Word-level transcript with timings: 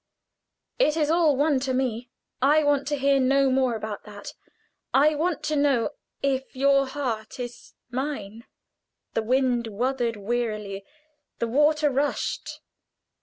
"It 0.79 0.97
is 0.97 1.11
all 1.11 1.37
one 1.37 1.59
to 1.59 1.75
me. 1.75 2.09
I 2.41 2.63
want 2.63 2.87
to 2.87 2.97
hear 2.97 3.19
no 3.19 3.51
more 3.51 3.75
about 3.75 4.03
that. 4.05 4.33
I 4.95 5.13
want 5.13 5.43
to 5.43 5.55
know 5.55 5.91
if 6.23 6.55
your 6.55 6.87
heart 6.87 7.39
is 7.39 7.75
mine." 7.91 8.45
The 9.13 9.21
wind 9.21 9.67
wuthered 9.67 10.15
wearily; 10.15 10.83
the 11.37 11.47
water 11.47 11.91
rushed. 11.91 12.61